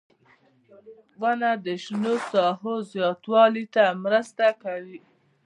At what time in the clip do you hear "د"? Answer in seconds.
1.65-1.67